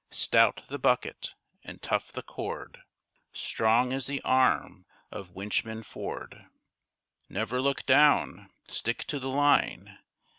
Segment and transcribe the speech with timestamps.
[0.09, 2.81] Stout the bucket and tough the cord,
[3.33, 6.47] Strong as the arm of Winchman Ford.
[7.29, 8.49] 'Never look down!
[8.67, 9.99] Stick to the line!